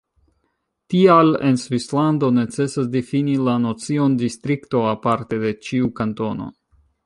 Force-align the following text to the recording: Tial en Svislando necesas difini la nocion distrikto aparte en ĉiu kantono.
Tial 0.93 1.29
en 1.49 1.59
Svislando 1.63 2.31
necesas 2.39 2.89
difini 2.97 3.37
la 3.51 3.55
nocion 3.69 4.19
distrikto 4.25 4.85
aparte 4.97 5.43
en 5.49 5.63
ĉiu 5.69 5.95
kantono. 6.01 6.53